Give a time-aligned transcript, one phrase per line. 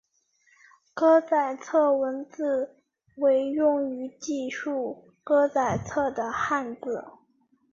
[0.95, 2.75] 歌仔册文字
[3.17, 7.05] 为用于记述歌仔册的汉字。